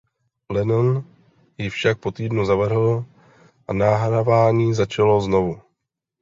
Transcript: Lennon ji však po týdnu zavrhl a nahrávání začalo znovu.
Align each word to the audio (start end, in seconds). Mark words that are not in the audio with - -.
Lennon 0.53 0.87
ji 1.57 1.69
však 1.69 1.97
po 1.99 2.11
týdnu 2.11 2.45
zavrhl 2.45 3.05
a 3.67 3.73
nahrávání 3.73 4.73
začalo 4.73 5.21
znovu. 5.21 5.61